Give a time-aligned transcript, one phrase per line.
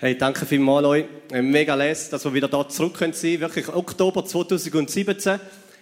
[0.00, 1.06] Hey, danke vielmals euch.
[1.32, 3.40] Mega les, dass wir wieder da zurück können sein.
[3.40, 5.40] Wirklich Oktober 2017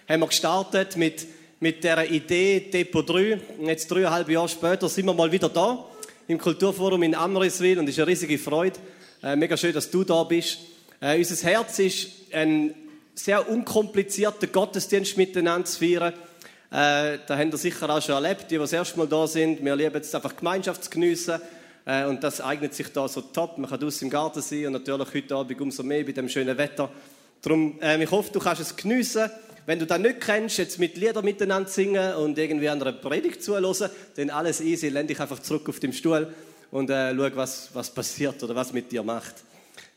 [0.09, 1.27] haben wir gestartet mit,
[1.59, 3.39] mit dieser Idee Depot 3.
[3.59, 5.85] Und jetzt dreieinhalb Jahre später sind wir mal wieder da
[6.27, 8.79] im Kulturforum in Amriswil und es ist eine riesige Freude.
[9.21, 10.61] Äh, mega schön, dass du da bist.
[10.99, 12.73] Äh, unser Herz ist ein
[13.13, 16.11] sehr unkomplizierter Gottesdienst miteinander zu feiern.
[16.71, 19.63] Äh, da habt ihr sicher auch schon erlebt, die, die das erste Mal da sind.
[19.63, 21.39] Wir lieben es einfach, Gemeinschaft zu geniessen.
[21.87, 23.57] Äh, und das eignet sich da so top.
[23.57, 26.57] Man kann draußen im Garten sein und natürlich heute Abend umso mehr bei dem schönen
[26.57, 26.89] Wetter.
[27.41, 29.29] Darum, äh, ich hoffe, du kannst es geniessen.
[29.65, 33.41] Wenn du das nicht kennst, jetzt mit Liedern miteinander singen und irgendwie an einer Predigt
[33.41, 34.89] zuhören, dann alles easy.
[34.89, 36.27] Lehn dich einfach zurück auf dem Stuhl
[36.71, 39.35] und äh, schau, was, was passiert oder was mit dir macht.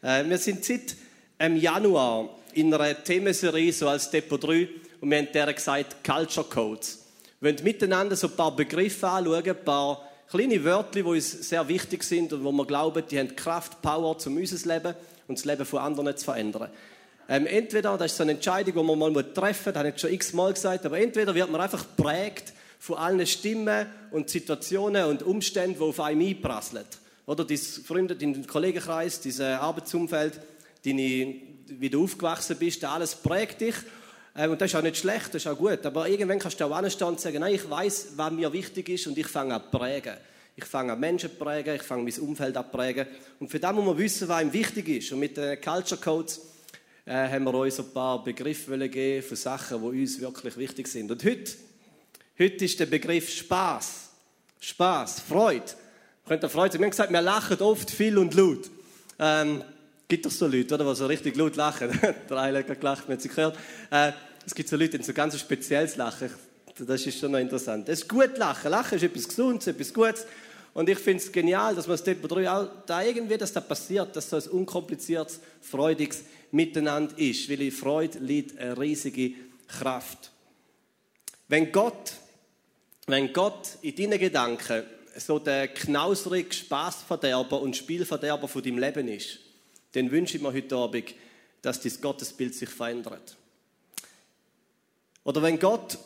[0.01, 0.95] Äh, wir sind seit
[1.41, 4.69] im Januar in einer Themenserie, so als Depot 3,
[5.01, 7.01] und wir haben der gesagt Culture Codes.
[7.41, 11.67] Wir wollen miteinander so ein paar Begriffe anschauen, ein paar kleine Wörter, die uns sehr
[11.67, 14.95] wichtig sind und wo wir glauben, die haben Kraft, Power, um unser Leben
[15.27, 16.71] und das Leben von anderen zu verändern.
[17.29, 20.01] Ähm, entweder, das ist so eine Entscheidung, die man mal treffen muss, das habe ich
[20.01, 25.23] schon x-mal gesagt, aber entweder wird man einfach geprägt von allen Stimmen und Situationen und
[25.23, 26.85] Umständen, die auf einem einprasseln.
[27.27, 30.41] Oder deine Freunde, dein Kollegenkreis, dein Arbeitsumfeld,
[30.85, 31.35] deine,
[31.67, 33.75] wie du aufgewachsen bist, alles prägt dich
[34.35, 35.85] und das ist auch nicht schlecht, das ist auch gut.
[35.85, 39.07] Aber irgendwann kannst du auch anstehen und sagen, nein, ich weiß, was mir wichtig ist
[39.07, 40.17] und ich fange an zu prägen.
[40.57, 43.07] Ich fange an Menschen zu prägen, ich fange mein Umfeld an zu prägen.
[43.41, 45.13] Und für das muss man wissen, was ihm wichtig ist.
[45.13, 46.41] Und mit den Culture Codes
[47.07, 51.11] äh, haben wir uns ein paar Begriffe gegeben von Sachen, die uns wirklich wichtig sind.
[51.11, 51.53] Und heute,
[52.39, 54.11] heute ist der Begriff Spaß.
[54.61, 55.65] Spaß, Freude.
[56.27, 56.81] Könnt ihr Freude sein?
[56.81, 58.71] Wir haben gesagt, wir lachen oft viel und laut.
[59.19, 59.65] Ähm,
[60.11, 61.99] gibt doch so Leute, oder, die so richtig laut lachen.
[62.29, 63.57] Der eine hat gelacht, man hat sie gehört.
[63.91, 64.13] Äh,
[64.45, 66.31] es gibt so Leute, die so ganz spezielles Lachen.
[66.79, 67.89] Das ist schon noch interessant.
[67.89, 68.71] Es ist gut Lachen.
[68.71, 70.27] Lachen ist etwas Gesundes, etwas Gutes.
[70.75, 73.67] Und ich finde es genial, dass man das Depot 3 auch da irgendwie, dass das
[73.67, 77.49] passiert, dass so ein unkompliziertes, freudiges Miteinander ist.
[77.49, 79.33] Weil in Freude liegt eine riesige
[79.69, 80.33] Kraft.
[81.49, 82.15] Wenn Gott,
[83.07, 84.83] wenn Gott in deinen Gedanken
[85.17, 89.41] so der knauserige Spaßverderber und Spielverderber von deinem Leben ist,
[89.93, 91.15] dann wünsche ich mir heute Abend,
[91.63, 93.37] dass dein Gottesbild sich verändert.
[95.25, 95.99] Oder wenn Gott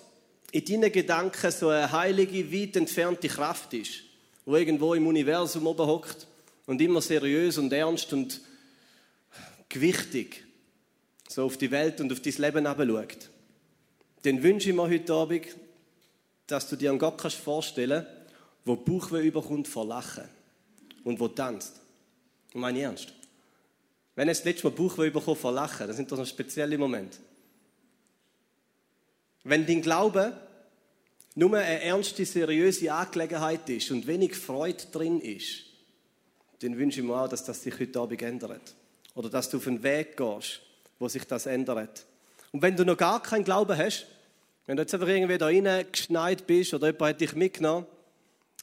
[0.50, 4.02] in deinen Gedanken so eine heilige, weit entfernte Kraft ist,
[4.44, 6.26] wo irgendwo im Universum oben hockt
[6.66, 8.40] und immer seriös und ernst und
[9.68, 10.44] gewichtig
[11.28, 13.30] so auf die Welt und auf dein Leben schaut,
[14.22, 15.46] dann wünsche ich mir heute Abend,
[16.46, 18.24] dass du dir einen Gott kannst vorstellen kannst,
[18.64, 20.28] wo Bauchweh überkommt vor Lachen
[21.04, 21.80] und wo tanzt.
[22.52, 23.12] Und meine ernst.
[24.14, 27.18] Wenn es das letzte Mal Bauchweh bekommen vor Lachen, das sind doch so spezielle Momente.
[29.42, 30.38] Wenn dein Glaube
[31.34, 35.64] nur eine ernste, seriöse Angelegenheit ist und wenig Freude drin ist,
[36.60, 38.74] dann wünsche ich mir auch, dass das sich heute Abend ändert.
[39.14, 40.60] Oder dass du auf einen Weg gehst,
[40.98, 42.06] wo sich das ändert.
[42.52, 44.06] Und wenn du noch gar keinen Glauben hast,
[44.66, 47.86] wenn du jetzt einfach irgendwie da reingeschneit bist oder jemand hat dich mitgenommen,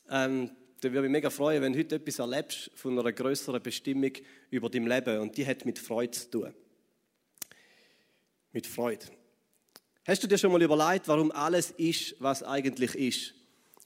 [0.09, 0.49] ähm,
[0.81, 4.11] dann würde ich mich mega freuen, wenn du heute etwas erlebst von einer größeren Bestimmung
[4.49, 5.19] über dein Leben.
[5.19, 6.53] Und die hat mit Freude zu tun.
[8.51, 9.05] Mit Freude.
[10.07, 13.35] Hast du dir schon mal überlegt, warum alles ist, was eigentlich ist?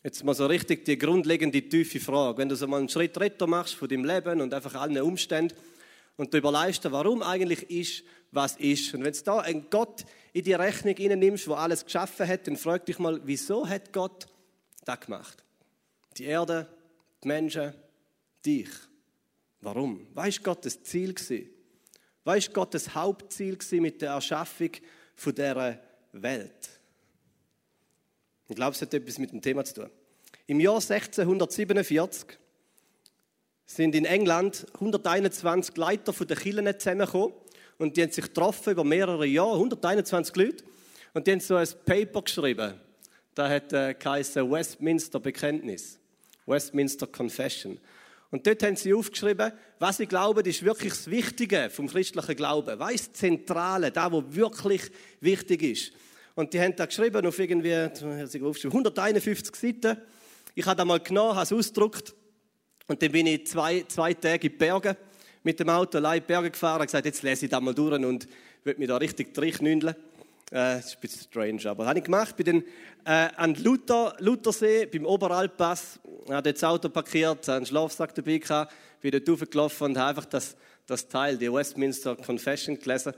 [0.04, 2.38] Jetzt mal so richtig die grundlegende, tiefe Frage.
[2.38, 5.54] Wenn du so mal einen Schritt retter machst von deinem Leben und einfach allen Umständen
[6.16, 8.94] und du überlegst, warum eigentlich ist, was ist.
[8.94, 12.56] Und wenn du da einen Gott in die Rechnung nimmst, wo alles geschaffen hat, dann
[12.56, 14.28] frag dich mal, wieso hat Gott
[14.86, 15.44] das gemacht?
[16.18, 16.70] Die Erde,
[17.26, 17.74] die Menschen,
[18.46, 18.70] dich.
[19.60, 20.08] Warum?
[20.14, 21.14] Was war Gottes Ziel?
[22.24, 24.72] Was war Gottes Hauptziel mit der Erschaffung
[25.18, 25.80] dieser
[26.22, 26.70] Welt.
[28.48, 29.90] Ich glaube, es hat etwas mit dem Thema zu tun.
[30.48, 32.38] Im Jahr 1647
[33.66, 37.34] sind in England 121 Leiter von der Kirchen zusammengekommen
[37.80, 40.64] und die haben sich getroffen über mehrere Jahre, 121 Leute,
[41.14, 42.80] und die haben so ein Paper geschrieben.
[43.34, 46.00] Da hat äh, geheißen Westminster Bekenntnis,
[46.46, 47.80] Westminster Confession.
[48.32, 52.80] Und dort haben sie aufgeschrieben, was sie glauben, ist wirklich das Wichtige vom christlichen Glauben.
[52.80, 54.92] Was ist das Zentrale, da, wo wirklich
[55.22, 55.92] wichtig ist.
[56.36, 59.98] Und die haben da geschrieben auf irgendwie 151 Seiten.
[60.54, 62.14] Ich habe da mal genommen, habe es ausgedruckt.
[62.88, 64.98] Und dann bin ich zwei, zwei Tage in die Berge
[65.44, 67.74] mit dem Auto allein in die Berge gefahren und gesagt, jetzt lese ich da mal
[67.74, 68.28] durch und
[68.64, 69.96] will mich da richtig durchnündeln.
[70.52, 72.36] Äh, das ist ein bisschen strange, aber das habe ich gemacht.
[72.36, 72.64] Bin dann
[73.06, 76.00] äh, an Luther, Luthersee, beim Oberalpass,
[76.30, 80.56] habe das Auto parkiert, einen Schlafsack dabei gehabt, bin dort hochgelaufen und habe einfach das,
[80.86, 83.14] das Teil, die Westminster Confession gelesen.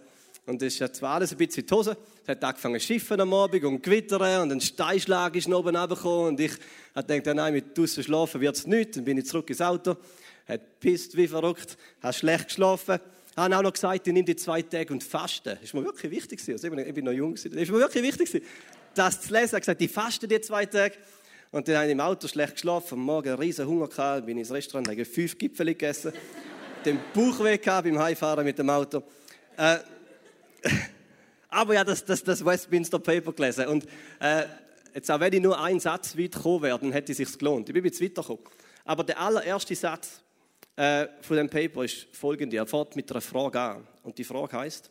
[0.45, 1.97] Und es ist zwar alles ein bisschen in die Hose.
[2.23, 6.27] Es hat angefangen zu schiffen am Abend und gewittern und ein Steinschlag ist oben runtergekommen.
[6.29, 6.53] Und ich
[6.95, 8.95] habe gedacht, nein, mit draußen schlafen wird es nicht.
[8.95, 9.97] Dann bin ich zurück ins Auto.
[10.47, 12.99] hat pisst wie verrückt, hat schlecht geschlafen,
[13.43, 15.51] haben auch noch gesagt, ich nehme die zwei Tage und faste.
[15.55, 18.43] Das ist mir wirklich wichtig Also ich bin noch jung Das ist mir wirklich wichtig
[18.97, 19.45] das zu lesen.
[19.45, 20.95] Ich habe gesagt, ich faste die zwei Tage.
[21.51, 24.37] Und dann habe ich im Auto schlecht geschlafen, am Morgen einen riesen Hunger gehabt, bin
[24.37, 26.11] ins Restaurant, habe fünf Gipfel gegessen,
[26.85, 29.03] den Bauch weg beim Heimfahren mit dem Auto.
[29.55, 29.77] Äh,
[31.49, 33.67] aber ja, das, das, das Westminster Paper gelesen.
[33.67, 33.85] Und
[34.19, 34.43] äh,
[34.93, 37.69] jetzt auch wenn ich nur einen Satz weit gekommen wäre, dann hätte es sich gelohnt.
[37.69, 38.43] Ich bin jetzt weitergekommen.
[38.83, 40.21] Aber der allererste Satz
[40.77, 42.55] äh, von dem Paper ist folgende.
[42.55, 43.87] Er fährt mit einer Frage an.
[44.03, 44.89] Und die Frage heißt,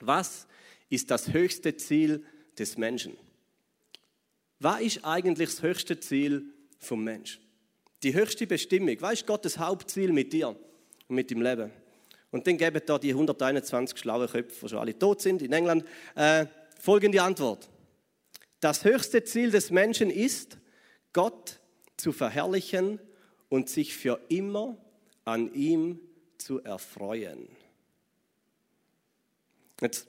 [0.00, 0.46] was
[0.90, 2.24] ist das höchste Ziel
[2.58, 3.16] des Menschen?
[4.60, 6.44] Was ist eigentlich das höchste Ziel
[6.78, 7.42] vom Menschen?
[8.02, 8.96] Die höchste Bestimmung.
[9.00, 11.70] Was ist Gottes Hauptziel mit dir und mit dem Leben?
[12.30, 15.84] Und dann geben da die 121 schlauen Köpfe, die schon alle tot sind in England,
[16.14, 16.44] äh,
[16.78, 17.70] folgende Antwort.
[18.60, 20.58] Das höchste Ziel des Menschen ist,
[21.14, 21.58] Gott
[21.96, 23.00] zu verherrlichen
[23.48, 24.76] und sich für immer
[25.28, 26.00] an ihm
[26.38, 27.48] zu erfreuen.
[29.80, 30.08] Jetzt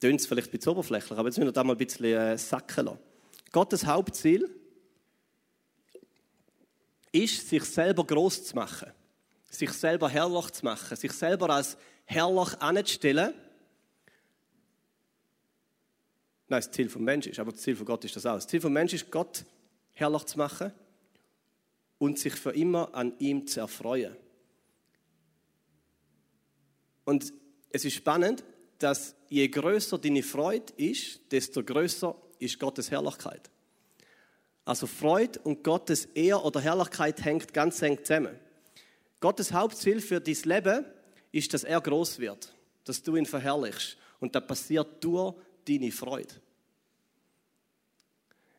[0.00, 2.36] tönt es vielleicht ein bisschen oberflächlich, aber jetzt müssen wir da mal ein bisschen äh,
[2.36, 2.98] sacken lassen.
[3.52, 4.50] Gottes Hauptziel
[7.12, 8.90] ist, sich selber groß zu machen,
[9.48, 13.34] sich selber herrlich zu machen, sich selber als herrlich anzustellen.
[16.48, 18.34] Nein, das Ziel vom Menschen ist, aber das Ziel von Gott ist das auch.
[18.34, 19.44] Das Ziel vom Menschen ist, Gott
[19.92, 20.72] herrlich zu machen
[21.98, 24.16] und sich für immer an ihm zu erfreuen.
[27.04, 27.32] Und
[27.70, 28.44] es ist spannend,
[28.78, 33.50] dass je größer deine Freude ist, desto größer ist Gottes Herrlichkeit.
[34.64, 38.38] Also Freude und Gottes Ehr oder Herrlichkeit hängt ganz eng zusammen.
[39.20, 40.84] Gottes Hauptziel für dein Leben
[41.30, 42.52] ist, dass er groß wird,
[42.84, 43.96] dass du ihn verherrlichst.
[44.20, 45.34] Und das passiert durch
[45.66, 46.34] deine Freude.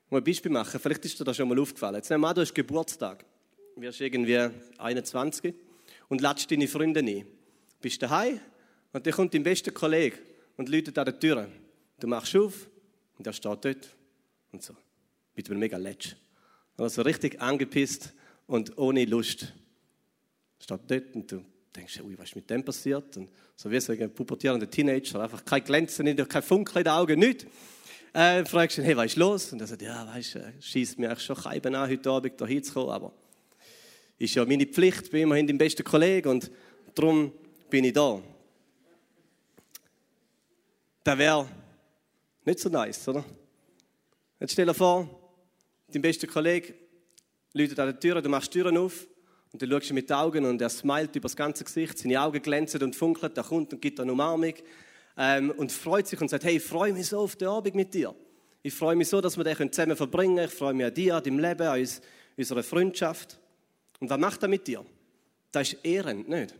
[0.06, 1.96] Ich will ein Beispiel machen, vielleicht ist dir das schon mal aufgefallen.
[1.96, 3.26] Jetzt nehmen wir an, du hast Geburtstag.
[3.76, 5.54] Du wirst irgendwie 21
[6.10, 7.26] und ladest deine Freunde ein.
[7.84, 8.40] Bist daheim
[8.94, 10.18] und dann kommt dein bester Kollege
[10.56, 11.50] und läutet an der Tür.
[12.00, 12.70] Du machst auf
[13.18, 13.90] und er steht dort
[14.54, 14.74] und so.
[15.36, 16.16] Mit einem mega Letsch.
[16.78, 18.14] Also richtig angepisst
[18.48, 19.52] und ohne Lust.
[20.60, 21.44] Steht dort und du
[21.76, 23.18] denkst, ui, was ist mit dem passiert?
[23.18, 26.94] Und so wie so ein pubertierender Teenager, einfach kein Glänzen, in kein Funkel in den
[26.94, 27.46] Augen, nichts.
[28.14, 29.52] Äh, fragst du, hey, was ist los?
[29.52, 32.92] Und er sagt, ja, weißt du, schießt mir schon Scheiben an, heute Abend hier hinzukommen,
[32.92, 33.12] aber
[34.20, 36.50] ist ja meine Pflicht, bin immerhin dein bester Kollege und
[36.96, 37.34] darum
[37.74, 38.22] bin ich da.
[41.04, 41.50] Das wäre
[42.46, 43.26] nicht so nice, oder?
[44.40, 45.10] Jetzt stell dir vor,
[45.92, 46.76] dein bester Kollege
[47.52, 49.08] läutet an der Tür, du machst die Türen auf
[49.52, 52.22] und du schaust ihn mit den Augen und er smilet über das ganze Gesicht, seine
[52.22, 54.54] Augen glänzen und funkeln, er kommt und gibt eine Umarmung
[55.18, 57.92] ähm, und freut sich und sagt, hey, ich freue mich so auf den Abend mit
[57.92, 58.14] dir.
[58.62, 60.48] Ich freue mich so, dass wir den zusammen verbringen können.
[60.48, 62.02] Ich freue mich an dir, an deinem Leben, an uns,
[62.38, 63.40] unserer Freundschaft.
[64.00, 64.86] Und was macht er mit dir?
[65.52, 66.54] Das ist ehrend, nicht?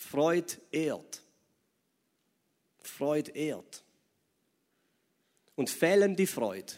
[0.00, 1.22] Freude ehrt.
[2.80, 3.84] Freude ehrt.
[5.56, 6.72] Und fehlende Freude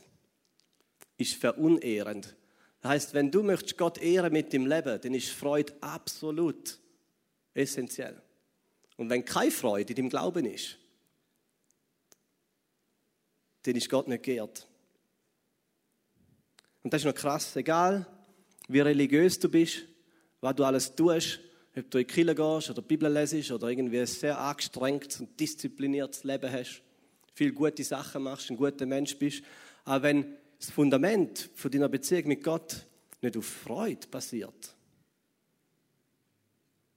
[1.16, 2.34] ist verunehrend.
[2.80, 6.80] Das heißt, wenn du möchtest Gott ehren mit dem Leben, dann ist Freude absolut
[7.54, 8.20] essentiell.
[8.96, 10.76] Und wenn keine Freude in deinem Glauben ist,
[13.62, 14.66] dann ist Gott nicht geehrt.
[16.82, 18.04] Und das ist noch krass, egal
[18.66, 19.84] wie religiös du bist,
[20.40, 21.38] was du alles tust,
[21.74, 25.20] ob du in die Kirche gehst oder die Bibel lesest oder irgendwie ein sehr angestrengtes
[25.20, 26.82] und diszipliniertes Leben hast
[27.34, 29.42] viel gute Sachen machst, ein guter Mensch bist.
[29.84, 32.86] Aber wenn das Fundament von deiner Beziehung mit Gott
[33.20, 34.74] nicht auf Freude basiert,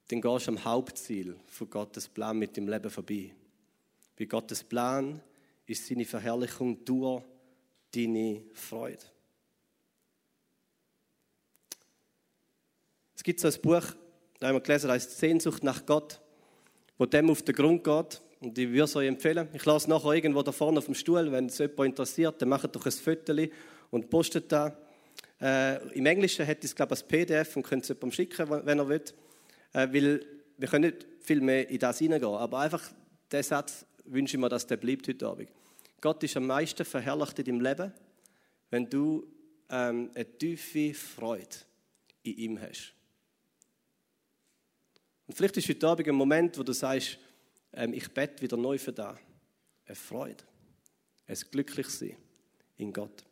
[0.08, 3.34] dann gehst du am Hauptziel von Gottes Plan mit dem Leben vorbei.
[4.18, 5.22] Weil Gottes Plan
[5.66, 7.24] ist seine Verherrlichung durch
[7.92, 9.04] deine Freude.
[13.16, 13.96] Es gibt so ein Buch,
[14.40, 16.20] da haben wir gelesen, das heißt Sehnsucht nach Gott,
[16.98, 19.48] wo dem auf den Grund geht, und ich würde es euch empfehlen.
[19.54, 22.76] Ich lasse nachher irgendwo da vorne auf dem Stuhl, wenn es jemand interessiert, dann macht
[22.76, 23.34] doch ein Foto
[23.92, 24.78] und postet da.
[25.42, 28.50] Äh, Im Englischen hätte ich es, glaube ich, als PDF und könnt es jemandem schicken,
[28.50, 29.02] wenn er will.
[29.74, 30.26] Äh, weil
[30.58, 32.34] wir können nicht viel mehr in das hineingehen.
[32.34, 32.84] Aber einfach
[33.32, 35.50] der Satz wünsche ich mir, dass der bleibt heute Abend.
[36.02, 37.94] Gott ist am meisten verherrlicht in deinem Leben,
[38.70, 39.26] wenn du
[39.70, 41.48] ähm, eine tiefe Freude
[42.24, 42.95] in ihm hast.
[45.28, 47.18] Und vielleicht ist heute Abend ein Moment, wo du sagst,
[47.74, 49.18] ähm, ich bete wieder neu für da.
[49.88, 50.44] Eine Freude,
[51.28, 52.18] ein Glücklichsein
[52.78, 53.24] in Gott.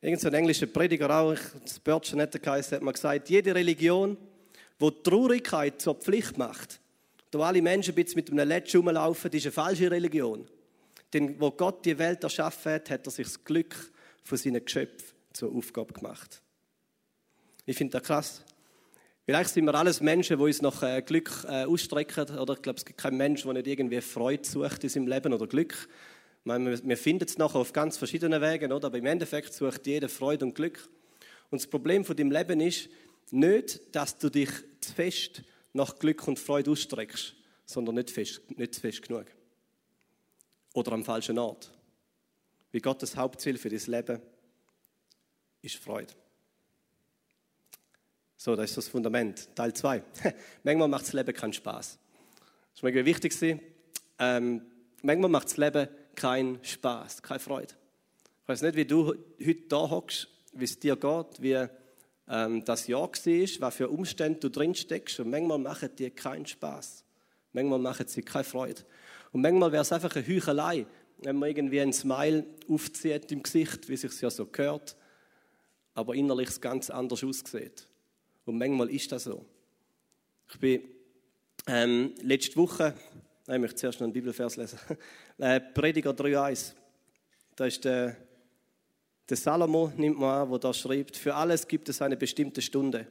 [0.00, 4.16] Irgend so ein englischer Prediger auch, das Börtchen hat hat mal gesagt, jede Religion,
[4.78, 6.80] wo die Traurigkeit zur Pflicht macht,
[7.30, 10.48] wo alle Menschen ein mit einem Letsch rumlaufen, ist eine falsche Religion.
[11.12, 13.92] Denn wo Gott die Welt erschaffen hat, hat er sich das Glück
[14.24, 16.42] von seinen Geschöpfen zur Aufgabe gemacht.
[17.64, 18.44] Ich finde das krass.
[19.24, 22.38] Vielleicht sind wir alles Menschen, die uns nach äh, Glück äh, ausstrecken.
[22.38, 25.32] Oder ich glaube, es gibt keinen Menschen, der nicht irgendwie Freude sucht in seinem Leben
[25.32, 25.88] oder Glück.
[26.42, 28.88] Meine, wir finden es nachher auf ganz verschiedenen Wegen, oder?
[28.88, 30.88] aber im Endeffekt sucht jeder Freude und Glück.
[31.50, 32.88] Und das Problem von deinem Leben ist
[33.30, 34.50] nicht, dass du dich
[34.80, 39.26] zu fest nach Glück und Freude ausstreckst, sondern nicht, fest, nicht zu fest genug.
[40.74, 41.70] Oder am falschen Ort.
[42.72, 44.20] Wie Gottes Hauptziel für dein Leben
[45.60, 46.12] ist Freude.
[48.44, 49.54] So, das ist das Fundament.
[49.54, 50.02] Teil 2.
[50.64, 51.96] manchmal macht das Leben keinen Spaß.
[51.96, 53.60] Das ist mir wichtig.
[54.18, 54.62] Ähm,
[55.00, 57.72] manchmal macht das Leben keinen Spaß, keine Freude.
[58.42, 61.68] Ich weiß nicht, wie du heute da hockst, wie es dir geht, wie
[62.28, 65.20] ähm, das Jahr war, was für Umstände du drin steckst.
[65.20, 67.04] Und manchmal machen die keinen Spaß.
[67.52, 68.82] Manchmal machen sie keine Freude.
[69.30, 70.84] Und manchmal wäre es einfach eine Heuchelei,
[71.18, 74.96] wenn man irgendwie ein Smile aufzieht im Gesicht, wie sich ja so gehört,
[75.94, 77.86] aber innerlich ganz anders aussieht.
[78.44, 79.44] Und manchmal ist das so.
[80.48, 80.82] Ich bin
[81.66, 82.94] ähm, letzte Woche,
[83.46, 84.78] ich möchte zuerst noch einen Bibelvers lesen,
[85.38, 86.72] äh, Prediger 3,1.
[87.54, 88.16] Da ist der,
[89.28, 93.06] der Salomo, nimmt man an, wo da schreibt, für alles gibt es eine bestimmte Stunde.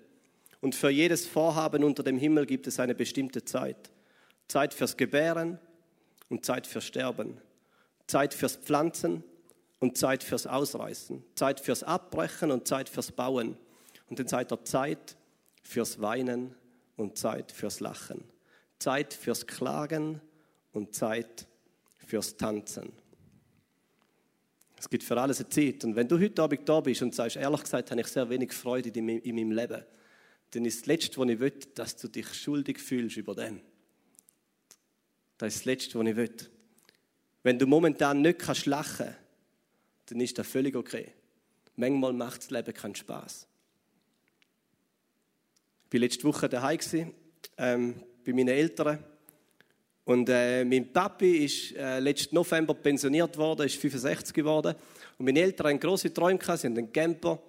[0.59, 3.91] Und für jedes Vorhaben unter dem Himmel gibt es eine bestimmte Zeit.
[4.47, 5.59] Zeit fürs Gebären
[6.29, 7.39] und Zeit fürs Sterben.
[8.05, 9.23] Zeit fürs Pflanzen
[9.79, 11.23] und Zeit fürs Ausreißen.
[11.35, 13.57] Zeit fürs Abbrechen und Zeit fürs Bauen.
[14.09, 15.15] Und dann Zeit der Zeit
[15.61, 16.55] fürs Weinen
[16.95, 18.23] und Zeit fürs Lachen.
[18.79, 20.21] Zeit fürs Klagen
[20.71, 21.47] und Zeit
[21.97, 22.91] fürs Tanzen.
[24.77, 25.83] Es gibt für alles eine Zeit.
[25.83, 28.51] Und wenn du heute Abend da bist und sagst, ehrlich gesagt, habe ich sehr wenig
[28.51, 29.83] Freude in meinem Leben,
[30.51, 33.61] dann ist das Letzte, was ich will, dass du dich schuldig fühlst über dem.
[35.37, 36.35] Das ist das Letzte, was ich will.
[37.43, 39.15] Wenn du momentan nicht kannst lachen
[40.11, 41.13] dann ist das völlig okay.
[41.77, 43.47] Manchmal macht das Leben keinen Spaß.
[45.93, 46.79] Ich war letzte Woche daheim
[47.57, 47.95] ähm,
[48.25, 48.97] bei meinen Eltern.
[50.05, 54.73] Und äh, mein Papi ist äh, letzten November pensioniert worden, ist 65 geworden.
[55.17, 57.39] Und meine Eltern hatten große Träume, sie haben einen Camper.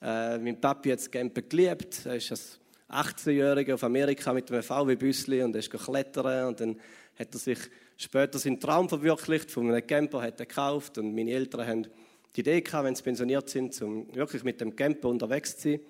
[0.00, 2.06] Äh, mein Papi hat das Camper geliebt.
[2.06, 2.58] Er ist als
[2.88, 6.46] 18-Jähriger auf Amerika mit einem VW-Büsli und ist klettern.
[6.46, 6.80] Und dann
[7.18, 7.58] hat er sich
[7.98, 10.96] später seinen Traum verwirklicht, von einem Camper hat er gekauft.
[10.96, 11.86] Und meine Eltern haben
[12.34, 15.80] die Idee gehabt, wenn sie pensioniert sind, um wirklich mit dem Camper unterwegs zu sein.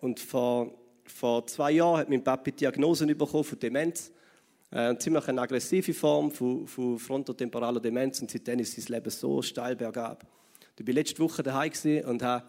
[0.00, 0.72] Und vor
[1.06, 4.10] vor zwei Jahren hat mein Papi Diagnosen bekommen von Demenz.
[4.70, 9.42] Äh, eine ziemlich aggressive Form von, von frontotemporaler Demenz und seitdem ist sein Leben so
[9.42, 10.26] steil bergab.
[10.76, 11.72] Ich war letzte Woche daheim
[12.06, 12.44] und habe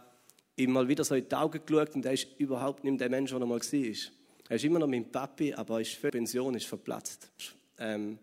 [0.55, 3.31] ihm mal wieder so in die Augen geschaut und er ist überhaupt nicht der Mensch,
[3.31, 4.11] der er mal war.
[4.47, 7.29] Er ist immer noch mein Papi, aber ist für Pension ist verplatzt.
[7.77, 8.17] Ähm,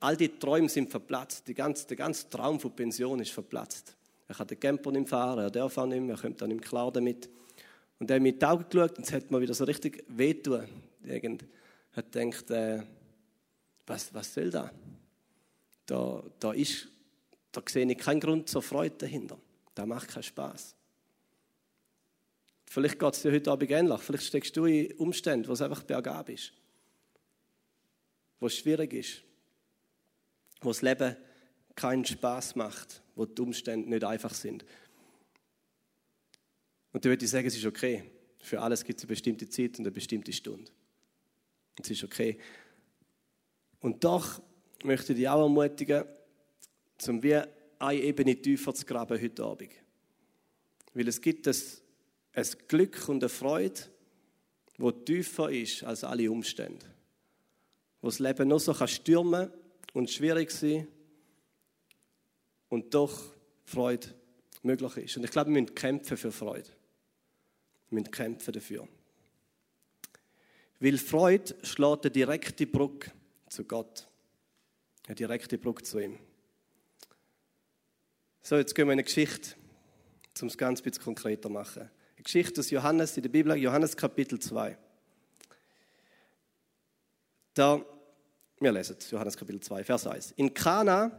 [0.00, 1.48] all die Träume sind verplatzt.
[1.48, 3.96] Die ganze, der ganze Traum von Pension ist verplatzt.
[4.28, 6.62] Er kann den Camper nicht fahren, er darf auch nicht mehr, er kommt dann nicht
[6.62, 7.28] klar damit.
[7.98, 10.04] Und er hat mir in die Augen geschaut und es hat mir wieder so richtig
[10.08, 10.66] wehtun.
[11.04, 11.44] Irgend
[11.92, 12.82] hat gedacht, äh,
[13.86, 14.70] was, was soll das?
[15.86, 16.88] Da, da, ist,
[17.52, 19.38] da sehe ich keinen Grund zur Freude dahinter.
[19.74, 20.74] Das macht keinen Spaß.
[22.66, 24.00] Vielleicht geht es dir heute Abend ähnlich.
[24.00, 26.52] Vielleicht steckst du in Umständen, wo es einfach bergab ist.
[28.40, 29.22] Wo es schwierig ist.
[30.60, 31.16] Wo das Leben
[31.76, 33.02] keinen Spaß macht.
[33.14, 34.64] Wo die Umstände nicht einfach sind.
[36.94, 38.04] Und da würde ich sagen, es ist okay.
[38.38, 40.70] Für alles gibt es eine bestimmte Zeit und eine bestimmte Stunde.
[41.76, 42.38] Und es ist okay.
[43.80, 44.40] Und doch
[44.84, 46.04] möchte ich dich auch ermutigen,
[46.96, 47.40] zum wie
[47.80, 49.72] eine Ebene tiefer zu graben heute Abend.
[50.94, 51.56] Weil es gibt ein,
[52.32, 53.80] ein Glück und eine Freude,
[54.78, 56.86] wo tiefer ist als alle Umstände.
[58.02, 59.50] Wo das Leben noch so kann stürmen
[59.94, 60.86] und schwierig sein
[62.68, 63.34] und doch
[63.64, 64.14] Freude
[64.62, 65.16] möglich ist.
[65.16, 66.70] Und ich glaube, wir müssen kämpfen für Freude.
[67.90, 68.88] Müssen kämpfen dafür.
[70.80, 73.10] Weil Freude schlägt eine direkte Brücke
[73.48, 74.06] zu Gott.
[75.06, 76.18] Eine direkte Brücke zu ihm.
[78.42, 79.54] So, jetzt gehen wir in eine Geschichte,
[80.40, 81.90] um es ganz ein bisschen konkreter zu machen.
[82.16, 84.76] Eine Geschichte aus Johannes in der Bibel, Johannes Kapitel 2.
[87.54, 87.84] Da,
[88.60, 90.32] wir lesen es, Johannes Kapitel 2, Vers 1.
[90.32, 91.12] In Kana,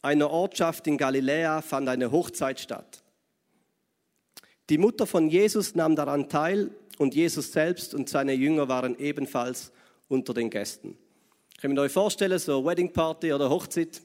[0.00, 3.01] einer Ortschaft in Galiläa, fand eine Hochzeit statt.
[4.72, 9.70] Die Mutter von Jesus nahm daran teil und Jesus selbst und seine Jünger waren ebenfalls
[10.08, 10.96] unter den Gästen.
[11.60, 14.00] Könnt ihr euch vorstellen, so Wedding Party oder Hochzeit,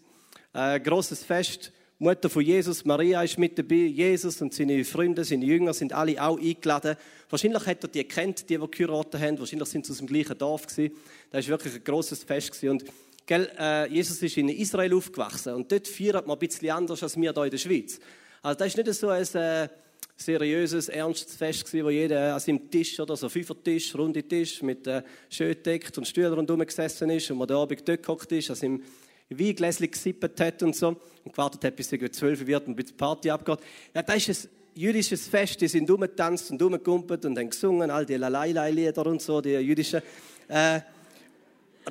[0.52, 1.72] äh, großes Fest.
[2.00, 6.22] Mutter von Jesus, Maria ist mit dabei, Jesus und seine Freunde, seine Jünger sind alle
[6.22, 6.98] auch eingeladen.
[7.30, 9.40] Wahrscheinlich hat er die kennt, die, die geheiratet haben.
[9.40, 10.94] Wahrscheinlich sind sie aus dem gleichen Dorf gewesen.
[11.32, 12.72] Das war wirklich ein großes Fest gewesen.
[12.72, 12.84] Und
[13.26, 17.16] gell, äh, Jesus ist in Israel aufgewachsen und dort feiert man ein bisschen anders als
[17.16, 18.02] wir hier in der Schweiz.
[18.42, 19.70] Also das ist nicht so ein äh,
[20.18, 24.88] seriöses, ernstes Fest gewesen, wo jeder an seinem Tisch oder so Fünfertisch, runde Tisch mit
[24.88, 28.50] äh, schön deckt und Stühlen rundherum gesessen ist und man da Abend dort gehockt ist,
[28.50, 28.84] an seinem
[29.30, 30.88] Weingläschen gesippt hat und so
[31.24, 33.60] und gewartet hat, bis es zwölf wird und bis die Party abgeht.
[33.94, 38.06] Ja, das ist ein jüdisches Fest, die sind rumgetanzt und rumgekumpelt und haben gesungen, all
[38.06, 40.02] die Lalailai-Lieder und so, die jüdischen.
[40.48, 40.82] Äh,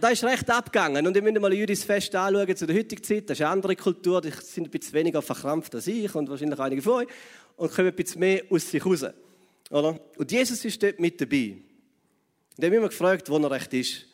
[0.01, 1.07] da ist recht abgegangen.
[1.07, 3.31] Und ich möchte mal jüdisches Fest anschauen zu der heutigen Zeit.
[3.31, 4.21] Das ist eine andere Kultur.
[4.21, 7.09] Die sind ein bisschen weniger verkrampft als ich und wahrscheinlich einige von euch.
[7.57, 9.05] Und kommen ein bisschen mehr aus sich raus.
[9.71, 9.99] Oder?
[10.17, 11.57] Und Jesus ist dort mit dabei.
[12.57, 14.07] Und ich habe immer gefragt, wo er recht ist.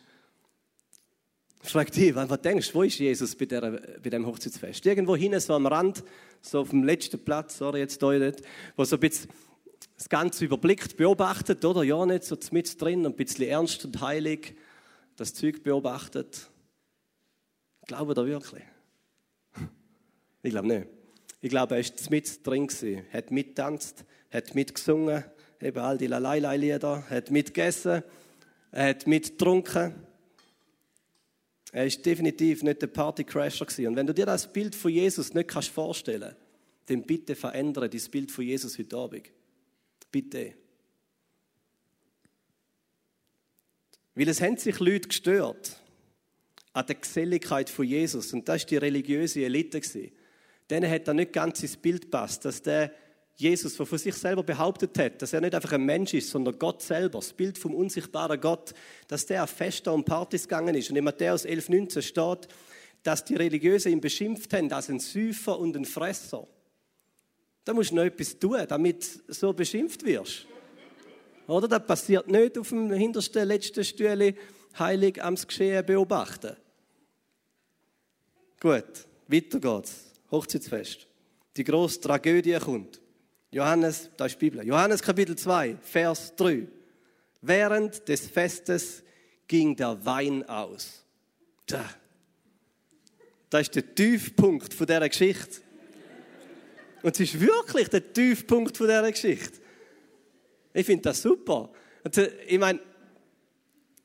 [1.65, 4.85] Ich frage dich, was denkst du, wo ist Jesus bei, der, bei diesem Hochzeitsfest?
[4.85, 6.03] Irgendwo hinten, so am Rand,
[6.41, 8.43] so auf dem letzten Platz, sorry, jetzt hier nicht,
[8.77, 9.31] wo so ein bisschen
[9.97, 11.85] das Ganze überblickt, beobachtet, oder?
[11.85, 14.57] Ja, nicht so mit drin, ein bisschen ernst und heilig
[15.16, 16.50] das Zeug beobachtet.
[17.87, 18.62] Glauben da wirklich?
[20.45, 20.88] Ich glaube nicht.
[21.40, 22.69] Ich glaube, er war mit drin,
[23.12, 25.25] hat mittanzt, hat mitgesungen,
[25.61, 28.02] eben all die Lalailai-Lieder, hat mitgegessen,
[28.73, 29.95] er hat mitgetrunken.
[31.73, 33.88] Er ist definitiv nicht der Partycrasher gewesen.
[33.88, 36.35] Und wenn du dir das Bild von Jesus nicht kannst vorstellen,
[36.87, 39.31] dann bitte verändere das Bild von Jesus heute Abend.
[40.11, 40.54] Bitte.
[44.14, 45.76] Weil es haben sich Leute gestört
[46.73, 48.33] an der Geselligkeit von Jesus.
[48.33, 49.81] Und das war die religiöse Elite.
[50.71, 52.92] Denen hat da nicht ganz ins Bild passt, dass der
[53.37, 56.59] Jesus, der von sich selber behauptet hat, dass er nicht einfach ein Mensch ist, sondern
[56.59, 58.75] Gott selber, das Bild vom unsichtbaren Gott,
[59.09, 60.90] dass der auf Feste und Partys gegangen ist.
[60.90, 62.49] Und in Matthäus 11,19 steht,
[63.02, 66.47] dass die Religiösen ihn beschimpft haben als ein Süfer und ein Fresser.
[67.64, 70.47] Da musst du noch etwas tun, damit du so beschimpft wirst.
[71.52, 71.68] Oder?
[71.68, 74.35] Das passiert nicht auf dem hintersten, letzten Stühle
[74.78, 76.56] heilig am Geschehen beobachten.
[78.59, 80.12] Gut, weiter geht's.
[80.30, 81.06] Hochzeitsfest.
[81.56, 83.00] Die grosse Tragödie kommt.
[83.50, 84.66] Johannes, da ist die Bibel.
[84.66, 86.66] Johannes Kapitel 2, Vers 3.
[87.42, 89.02] Während des Festes
[89.47, 91.04] ging der Wein aus.
[91.66, 91.85] Da.
[93.50, 95.60] Das ist der Tiefpunkt dieser Geschichte.
[97.02, 99.62] Und es ist wirklich der Tiefpunkt dieser Geschichte.
[100.73, 101.71] Ich finde das super.
[102.04, 102.80] Also, ich meine,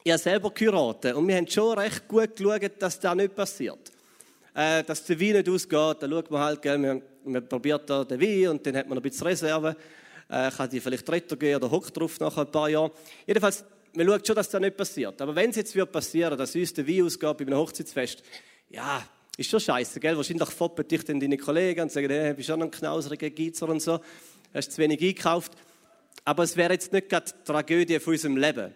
[0.03, 3.91] ich habe selber geheiratet und wir haben schon recht gut geschaut, dass das nicht passiert.
[4.53, 8.03] Äh, dass der Wein nicht ausgeht, dann schaut man halt, gell, man, man probiert da
[8.03, 9.75] den Wein und dann hat man ein bisschen Reserve.
[10.30, 12.91] Äh, kann die vielleicht retten gehen oder hockt drauf nach ein paar Jahren.
[13.25, 15.21] Jedenfalls, man schaut schon, dass das nicht passiert.
[15.21, 18.23] Aber wenn es jetzt wird passieren, dass uns der Wein ausgeht bei einem Hochzeitsfest,
[18.69, 19.03] ja,
[19.38, 20.17] ist schon scheiße, gell?
[20.17, 23.69] Wahrscheinlich foppen dich dann deine Kollegen und sagen, hey, bist du schon ein knauseriger Geizer
[23.69, 23.99] und so,
[24.53, 25.53] hast zu wenig eingekauft.
[26.25, 28.73] Aber es wäre jetzt nicht gerade die Tragödie von unserem Leben.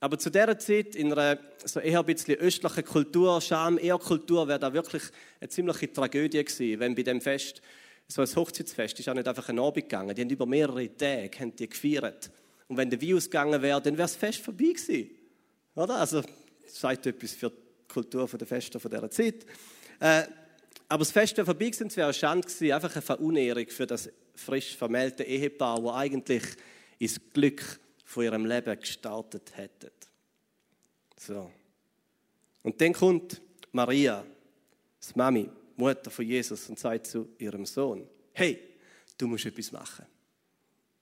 [0.00, 4.48] Aber zu dieser Zeit, in einer so eher ein bisschen östlichen Kultur, Scham, eher Kultur,
[4.48, 5.02] wäre da wirklich
[5.40, 7.62] eine ziemliche Tragödie gewesen, wenn bei dem Fest,
[8.08, 10.14] so ein Hochzeitsfest, ist auch nicht einfach ein Abend gegangen.
[10.14, 12.30] Die haben über mehrere Tage haben die gefeiert.
[12.66, 15.10] Und wenn der Wein ausgegangen wäre, dann wäre das Fest vorbei gewesen.
[15.76, 15.96] Oder?
[15.96, 17.56] Also, das sagt etwas für die
[17.86, 19.46] Kultur der Feste dieser Zeit.
[20.00, 20.24] Äh,
[20.88, 23.86] aber das Fest wäre vorbei gewesen, es wäre eine Schande gewesen, einfach eine Verunehrung für
[23.86, 24.10] das
[24.42, 26.42] frisch vermählte Ehepaar, das eigentlich
[26.98, 29.90] ins Glück von ihrem Leben gestartet hätten.
[31.16, 31.50] So.
[32.62, 33.40] Und dann kommt
[33.72, 34.24] Maria,
[35.00, 38.58] das Mami, Mutter von Jesus, und sagt zu ihrem Sohn: Hey,
[39.16, 40.06] du musst etwas machen.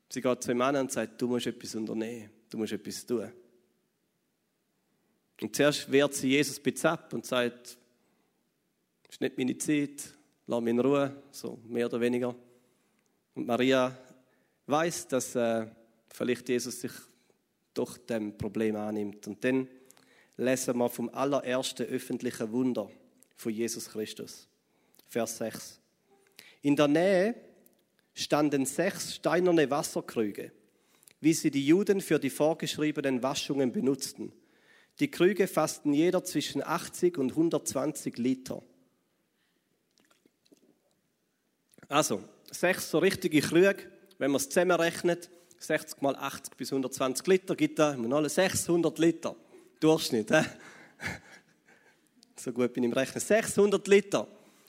[0.09, 3.31] Sie geht zu einem Mann und sagt: Du musst etwas unternehmen, du musst etwas tun.
[5.41, 7.79] Und zuerst wehrt sie Jesus ein bisschen ab und sagt:
[9.03, 10.15] Das ist nicht meine Zeit,
[10.47, 12.35] lass mich in Ruhe, so mehr oder weniger.
[13.35, 13.97] Und Maria
[14.67, 15.67] weiß, dass äh,
[16.13, 16.93] vielleicht Jesus sich
[17.75, 19.27] doch dem Problem annimmt.
[19.27, 19.69] Und dann
[20.37, 22.91] lesen wir vom allerersten öffentlichen Wunder
[23.37, 24.49] von Jesus Christus.
[25.09, 25.81] Vers 6.
[26.63, 27.35] In der Nähe
[28.15, 30.53] standen sechs steinerne Wasserkrüge,
[31.21, 34.33] wie sie die Juden für die vorgeschriebenen Waschungen benutzten.
[34.99, 38.63] Die Krüge fassten jeder zwischen 80 und 120 Liter.
[41.89, 47.55] Also, sechs so richtige Krüge, wenn man es zusammenrechnet, 60 mal 80 bis 120 Liter
[47.55, 49.37] gibt da alle 600 Liter.
[49.79, 50.31] Durchschnitt.
[50.31, 50.45] He?
[52.37, 53.21] So gut bin ich im Rechnen.
[53.21, 54.27] 600 Liter.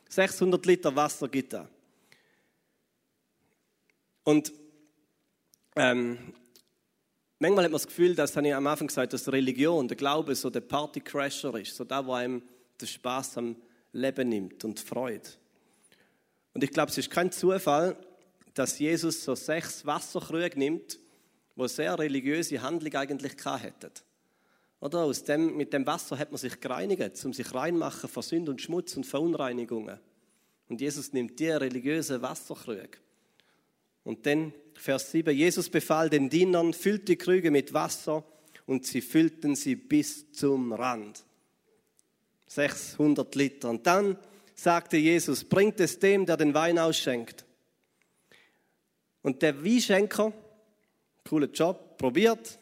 [0.09, 1.69] 600 Liter Wasser gibt da.
[4.23, 4.51] Und
[5.77, 6.33] ähm,
[7.39, 10.35] manchmal hat man das Gefühl, das habe ich am Anfang gesagt, dass Religion, der Glaube
[10.35, 12.43] so der Partycrasher ist, so der, der einem
[12.79, 13.55] den Spaß am
[13.93, 15.29] Leben nimmt und Freude.
[16.53, 17.95] Und ich glaube, es ist kein Zufall,
[18.53, 20.99] dass Jesus so sechs Wasserkrüge nimmt,
[21.55, 23.91] wo sehr religiöse Handlung eigentlich hätten.
[24.79, 28.51] Oder aus dem, mit dem Wasser hat man sich gereinigt, um sich reinmachen vor Sünde
[28.51, 29.99] und Schmutz und Verunreinigungen.
[30.67, 32.97] Und Jesus nimmt die religiösen Wasserkrüge
[34.03, 38.23] Und dann Vers 7, Jesus befahl den Dienern, füllt die Krüge mit Wasser
[38.65, 41.23] und sie füllten sie bis zum Rand.
[42.47, 43.69] 600 Liter.
[43.69, 44.17] Und dann
[44.61, 47.43] sagte Jesus, bringt es dem, der den Wein ausschenkt.
[49.23, 50.31] Und der Weinschenker,
[51.27, 52.59] cooler Job, probiert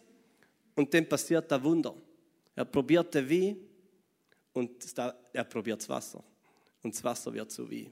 [0.76, 1.94] und dann passiert ein Wunder.
[2.56, 3.58] Er probiert den Wein
[4.54, 4.98] und
[5.34, 6.24] er probiert das Wasser.
[6.82, 7.92] Und das Wasser wird zu Wein.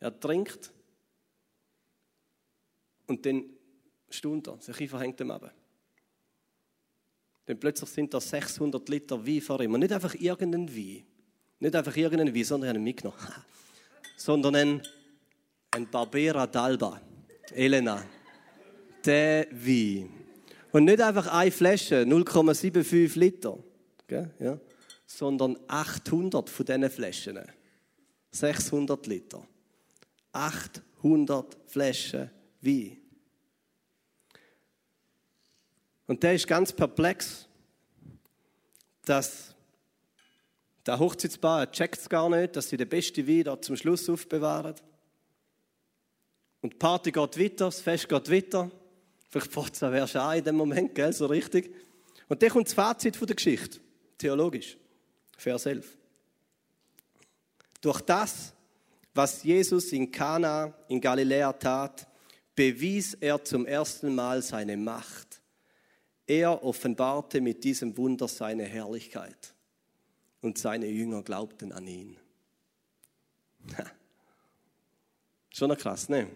[0.00, 0.72] Er trinkt
[3.06, 3.44] und dann
[4.10, 5.54] stund er, sich einfach hängt ihm ab.
[7.44, 9.74] Dann plötzlich sind da 600 Liter Wein vor ihm.
[9.74, 11.06] Und nicht einfach irgendein Wein.
[11.62, 13.16] Nicht einfach irgendein Wein, sondern einen mitgenommen.
[14.16, 14.82] sondern ein,
[15.70, 16.98] ein Barbera d'Alba.
[17.52, 18.02] Elena.
[19.04, 20.10] Der Wein.
[20.72, 23.56] Und nicht einfach eine Flasche, 0,75 Liter.
[24.02, 24.26] Okay?
[24.40, 24.58] Ja.
[25.06, 27.38] Sondern 800 von diesen Flaschen.
[28.32, 29.46] 600 Liter.
[30.32, 32.28] 800 Flaschen
[32.60, 32.96] Wein.
[36.08, 37.46] Und der ist ganz perplex,
[39.04, 39.54] dass
[40.86, 44.74] der Hochzeitspaar checkt es gar nicht, dass sie den besten Wein da zum Schluss aufbewahren.
[46.60, 48.70] Und die Party geht weiter, das Fest geht weiter.
[49.28, 51.74] Vielleicht fährt es auch schon in dem Moment, gell, so richtig.
[52.28, 53.78] Und dann kommt das Fazit von der Geschichte,
[54.18, 54.76] theologisch,
[55.36, 55.96] Vers 11.
[57.80, 58.52] Durch das,
[59.14, 62.06] was Jesus in Kana in Galiläa tat,
[62.54, 65.40] bewies er zum ersten Mal seine Macht.
[66.26, 69.54] Er offenbarte mit diesem Wunder seine Herrlichkeit
[70.42, 72.18] und seine Jünger glaubten an ihn.
[75.50, 76.28] Schon noch krass, ne?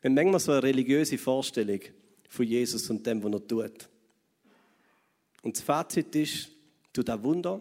[0.00, 1.80] Wir haben manchmal so eine religiöse Vorstellung
[2.28, 3.88] von Jesus und dem, was er tut.
[5.42, 6.50] Und das Fazit ist,
[6.92, 7.60] durch das Wunder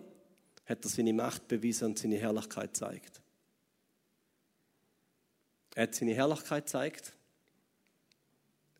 [0.65, 3.21] hat er seine Macht bewiesen und seine Herrlichkeit gezeigt.
[5.75, 7.13] Er hat seine Herrlichkeit gezeigt.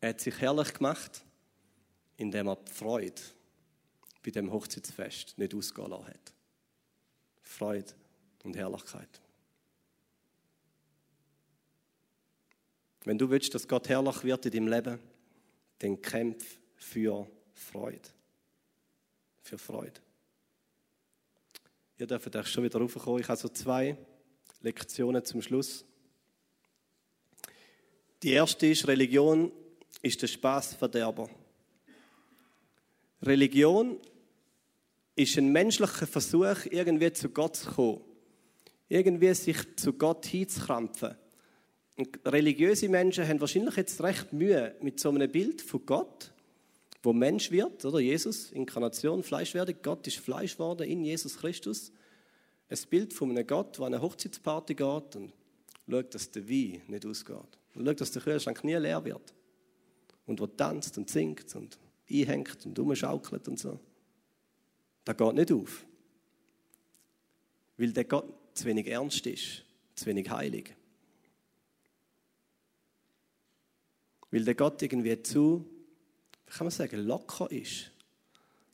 [0.00, 1.24] Er hat sich herrlich gemacht,
[2.16, 3.20] indem er die Freude
[4.22, 6.34] bei dem Hochzeitsfest nicht ausgehen hat.
[7.54, 7.92] Freude
[8.42, 9.20] und Herrlichkeit.
[13.04, 14.98] Wenn du willst, dass Gott herrlich wird in deinem Leben,
[15.78, 18.08] dann kämpf für Freude.
[19.42, 20.00] Für Freude.
[21.98, 23.20] Ihr dürft euch schon wieder raufkommen.
[23.20, 23.96] Ich habe so zwei
[24.60, 25.84] Lektionen zum Schluss.
[28.22, 29.52] Die erste ist, Religion
[30.02, 31.28] ist der Spaßverderber.
[33.22, 34.00] Religion
[35.16, 38.00] ist ein menschlicher Versuch, irgendwie zu Gott zu kommen.
[38.88, 41.14] Irgendwie sich zu Gott hinzukrampfen.
[41.96, 46.32] Und religiöse Menschen haben wahrscheinlich jetzt recht Mühe mit so einem Bild von Gott,
[47.02, 49.76] wo Mensch wird, oder Jesus, Inkarnation, Fleischwerdung.
[49.82, 51.92] Gott ist Fleisch geworden in Jesus Christus.
[52.68, 55.32] Ein Bild von einem Gott, der an eine Hochzeitsparty geht und
[55.88, 57.58] schaut, dass der Wein nicht ausgeht.
[57.74, 59.34] Und schaut, dass der Kühlschrank nie leer wird.
[60.26, 61.78] Und wo tanzt und singt und
[62.10, 63.78] einhängt und umschaukelt und so.
[65.04, 65.86] Das geht nicht auf.
[67.76, 69.64] Weil der Gott zu wenig ernst ist,
[69.94, 70.74] zu wenig heilig.
[74.30, 75.64] Weil der Gott irgendwie zu,
[76.46, 77.90] wie kann man sagen, locker ist.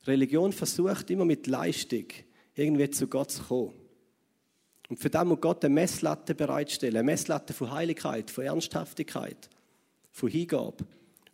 [0.07, 2.07] Religion versucht immer mit Leistung
[2.55, 3.75] irgendwie zu Gott zu kommen.
[4.88, 6.97] Und für das muss Gott eine Messlatte bereitstellen.
[6.97, 9.49] Eine Messlatte von Heiligkeit, von Ernsthaftigkeit,
[10.11, 10.85] von Hingabe.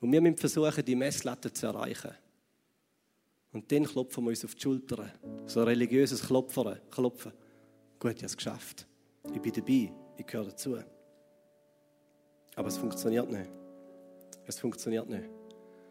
[0.00, 2.12] Und wir müssen versuchen, die Messlatte zu erreichen.
[3.56, 5.06] Und dann klopfen wir uns auf die Schulter.
[5.46, 6.76] So ein religiöses Klopfen.
[6.90, 7.32] Klopfen.
[7.98, 8.86] Gut, ich habe es geschafft.
[9.34, 9.90] Ich bin dabei.
[10.18, 10.76] Ich gehöre dazu.
[12.54, 13.50] Aber es funktioniert nicht.
[14.44, 15.24] Es funktioniert nicht.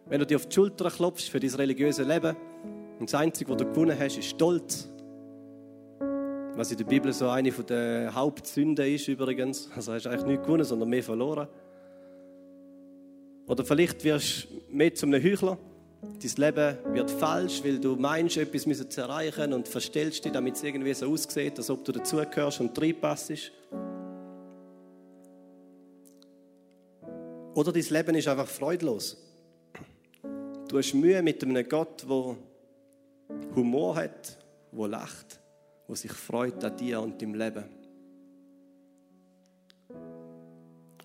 [0.05, 2.35] Wenn du dir auf die Schulter klopfst für dein religiöses Leben
[2.99, 4.87] und das Einzige, was du gewonnen hast, ist Stolz.
[6.53, 9.71] Was in der Bibel so eine der Hauptsünden ist übrigens.
[9.75, 11.47] Also hast du eigentlich nicht gewonnen, sondern mehr verloren.
[13.47, 15.57] Oder vielleicht wirst du mehr zu einem Heuchler.
[16.21, 20.63] Dein Leben wird falsch, weil du meinst, etwas zu erreichen und verstellst dich, damit es
[20.63, 23.51] irgendwie so aussieht, als ob du dazugehörst und reinpassst.
[27.53, 29.17] Oder dein Leben ist einfach freudlos.
[30.67, 32.35] Du hast Mühe mit einem Gott, der
[33.55, 34.37] Humor hat,
[34.71, 35.39] der lacht,
[35.87, 37.63] der sich freut an dir und deinem Leben.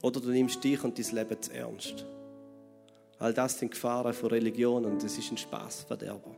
[0.03, 2.07] Oder du nimmst dich und dein Leben zu ernst.
[3.21, 6.35] All das sind Gefahren von Religion und es ist ein Spaßverderber.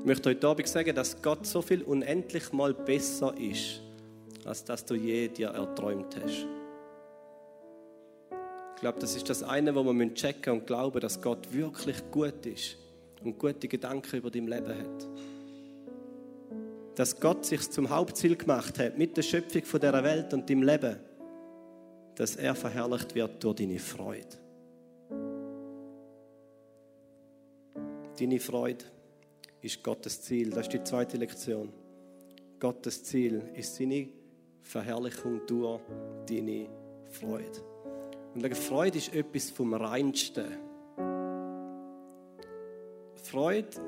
[0.00, 3.82] Ich möchte heute Abend sagen, dass Gott so viel unendlich mal besser ist,
[4.46, 6.46] als dass du je dir erträumt hast.
[8.76, 12.46] Ich glaube, das ist das eine, wo wir checken und glauben, dass Gott wirklich gut
[12.46, 12.78] ist
[13.22, 15.08] und gute Gedanken über dein Leben hat.
[16.94, 20.62] Dass Gott sich zum Hauptziel gemacht hat mit der Schöpfung von der Welt und deinem
[20.62, 21.09] Leben
[22.20, 24.36] dass er verherrlicht wird durch deine Freude.
[28.18, 28.84] Deine Freude
[29.62, 30.50] ist Gottes Ziel.
[30.50, 31.72] Das ist die zweite Lektion.
[32.58, 34.10] Gottes Ziel ist seine
[34.60, 35.80] Verherrlichung durch
[36.28, 36.68] deine
[37.08, 37.64] Freude.
[38.34, 40.58] Und Freude ist etwas vom Reinsten.
[43.22, 43.80] Freude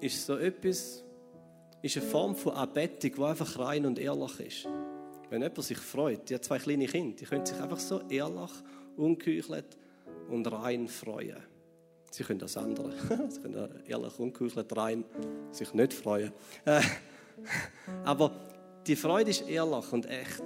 [0.00, 1.04] ist so etwas,
[1.82, 4.68] ist eine Form von Anbetung, die einfach rein und ehrlich ist.
[5.30, 8.50] Wenn jemand sich freut, die hat zwei kleine Kinder, die können sich einfach so ehrlich,
[8.96, 9.78] ungeheuchelt
[10.28, 11.36] und rein freuen.
[12.10, 12.92] Sie können das andere.
[13.28, 15.04] Sie können ehrlich, ungeheuchelt, rein
[15.52, 16.32] sich nicht freuen.
[16.64, 16.80] Äh,
[18.04, 18.32] aber
[18.84, 20.44] die Freude ist ehrlich und echt.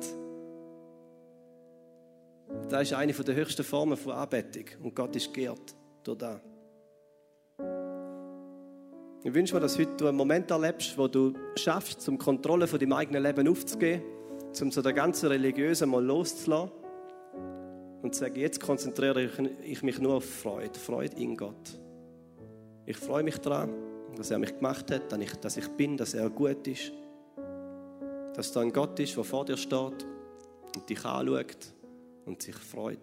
[2.68, 4.66] Das ist eine der höchsten Formen von Anbetung.
[4.82, 6.40] Und Gott ist geehrt durch das.
[9.22, 12.78] Ich wünsche mir, dass heute du einen Moment erlebst, wo du schaffst, zum Kontrolle von
[12.78, 14.02] deinem eigenen Leben aufzugehen,
[14.62, 16.70] um so der ganzen Religiösen mal loszulassen
[18.02, 19.30] und zu sagen, jetzt konzentriere
[19.64, 21.78] ich mich nur auf Freude, Freude in Gott.
[22.86, 23.70] Ich freue mich daran,
[24.16, 25.02] dass er mich gemacht hat,
[25.42, 26.92] dass ich bin, dass er gut ist,
[28.34, 30.06] dass da ein Gott ist, der vor dir steht
[30.76, 31.72] und dich anschaut
[32.26, 32.98] und sich freut.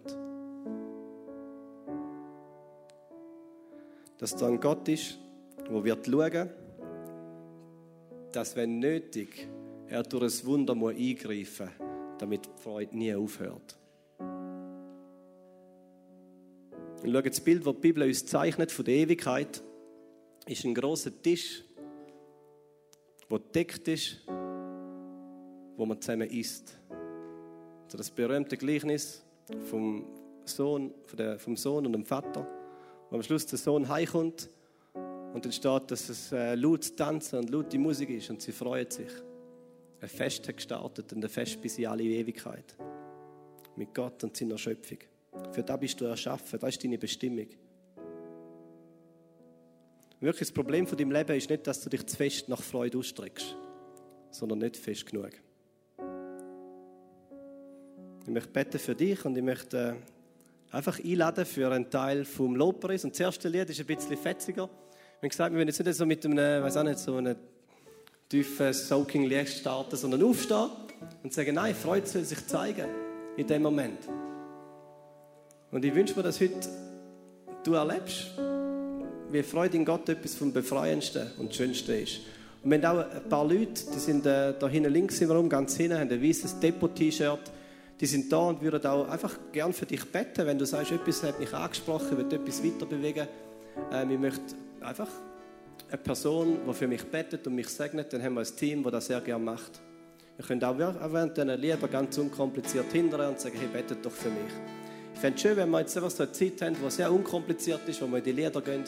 [4.18, 5.18] Dass da ein Gott ist,
[5.68, 6.50] der wird schauen,
[8.30, 9.48] dass, wenn nötig,
[9.92, 11.70] er durch ein Wunder muss eingreifen
[12.22, 13.76] damit die Freude nie aufhört.
[17.02, 19.60] Und schau, das Bild, das die Bibel uns zeichnet von der Ewigkeit,
[20.46, 21.64] ist ein großer Tisch,
[23.28, 24.18] der deckt ist,
[25.76, 26.78] wo man zusammen isst.
[27.86, 29.24] Also das berühmte Gleichnis
[29.64, 30.04] vom
[30.44, 30.94] Sohn,
[31.38, 32.46] vom Sohn und dem Vater,
[33.10, 34.48] wo am Schluss der Sohn heimkommt
[35.34, 38.88] und dann steht, dass es äh, laut tanzen und laute Musik ist und sie freuen
[38.88, 39.10] sich.
[40.02, 42.74] Ein Fest hat gestartet und ein Fest bis in alle Ewigkeit.
[43.76, 44.98] Mit Gott und seiner Schöpfung.
[45.52, 47.46] Für das bist du erschaffen, das ist deine Bestimmung.
[50.18, 52.98] Wirklich, das Problem von deinem Leben ist nicht, dass du dich zu fest nach Freude
[52.98, 53.56] ausstreckst,
[54.32, 55.30] sondern nicht fest genug.
[58.24, 59.96] Ich möchte beten für dich und ich möchte
[60.72, 63.04] äh, einfach einladen für einen Teil vom Lobpreis.
[63.04, 64.66] Und das erste Lied ist ein bisschen fetziger.
[64.66, 67.36] Wir haben gesagt, wir wollen jetzt nicht so mit einem, weiß auch nicht, so einem
[68.32, 70.70] tiefen Soaking-Lied starten, sondern aufstehen
[71.22, 72.86] und sagen, nein, Freude soll sich zeigen
[73.36, 73.98] in dem Moment.
[75.70, 76.66] Und ich wünsche mir, dass heute
[77.62, 78.30] du erlebst,
[79.30, 82.20] wie Freude in Gott etwas vom Befreiendsten und Schönsten ist.
[82.64, 85.76] Und haben auch ein paar Leute, die sind äh, da hinten links im Raum, ganz
[85.76, 87.50] hinten, haben ein weißes Depot-T-Shirt.
[88.00, 91.22] Die sind da und würden auch einfach gern für dich beten, wenn du sagst, etwas
[91.22, 93.28] hat mich angesprochen, ich will etwas weiter bewegen.
[93.92, 95.08] Ähm, ich möchte einfach
[95.88, 98.92] eine Person, die für mich betet und mich segnet, dann haben wir ein Team, das
[98.92, 99.80] das sehr gerne macht.
[100.38, 104.30] Ihr könnt auch während diesen Lieder ganz unkompliziert hindern und sagen, hey, betet doch für
[104.30, 104.52] mich.
[105.14, 107.86] Ich fände es schön, wenn wir jetzt einfach so eine Zeit haben, die sehr unkompliziert
[107.86, 108.84] ist, wo wir in die Lieder gehen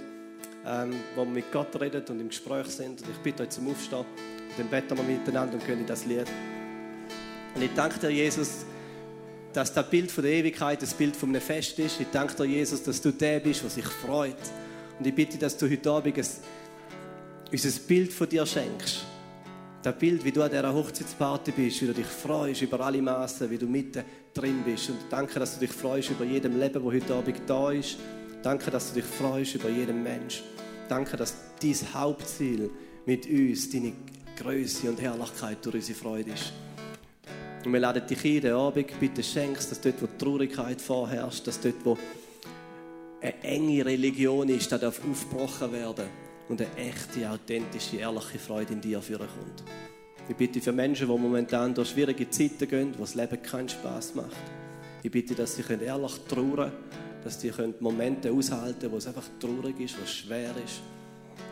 [0.67, 3.03] ähm, wo wir mit Gott reden und im Gespräch sind.
[3.03, 4.05] Und ich bitte euch zum Aufstehen.
[4.57, 6.27] Dann beten wir miteinander und können das Lied.
[7.55, 8.65] Und ich danke dir, Jesus,
[9.53, 12.01] dass das Bild von der Ewigkeit das Bild von einem Fest ist.
[12.01, 14.37] Ich danke dir, Jesus, dass du der bist, der sich freut.
[14.99, 16.25] Und ich bitte, dass du heute Abend ein,
[17.51, 19.05] uns ein Bild von dir schenkst.
[19.83, 23.51] Das Bild, wie du an dieser Hochzeitsparty bist, wie du dich freust über alle Massen,
[23.51, 24.03] wie du mitten
[24.33, 24.89] drin bist.
[24.89, 27.99] Und danke, dass du dich freust über jedem Leben, das heute Abend da ist.
[28.43, 30.43] Danke, dass du dich freust über jeden Mensch.
[30.89, 32.71] Danke, dass dein Hauptziel
[33.05, 33.93] mit uns deine
[34.39, 36.53] Größe und Herrlichkeit durch unsere Freude ist.
[37.65, 41.61] Und wir laden dich ein, den Abend, bitte schenkst, dass dort, wo Traurigkeit vorherrscht, dass
[41.61, 41.99] dort, wo
[43.21, 48.81] eine enge Religion ist, da darf aufgebrochen werden und eine echte, authentische, ehrliche Freude in
[48.81, 49.65] dir führen kommt.
[50.29, 54.15] Ich bitte für Menschen, die momentan durch schwierige Zeiten gehen, wo das Leben keinen Spaß
[54.15, 54.37] macht.
[55.03, 56.73] Ich bitte, dass sie ehrlich trauern können
[57.25, 60.83] dass die Momente aushalten können, wo es einfach traurig ist, wo es schwer ist.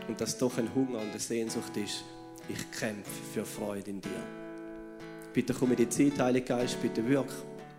[0.07, 2.05] Und dass doch ein Hunger und eine Sehnsucht ist.
[2.49, 4.11] Ich kämpfe für Freude in dir.
[5.33, 7.33] Bitte komm in die Zeit, Heiliger Geist, bitte wirk.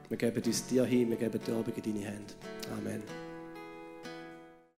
[0.10, 2.34] Wir geben uns dir hin, wir geben die Abend in deine Hände.
[2.76, 3.22] Amen.